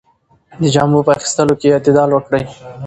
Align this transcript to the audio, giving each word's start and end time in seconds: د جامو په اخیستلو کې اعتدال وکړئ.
د 0.61 0.63
جامو 0.73 0.99
په 1.05 1.11
اخیستلو 1.17 1.53
کې 1.59 1.67
اعتدال 1.75 2.09
وکړئ. 2.13 2.43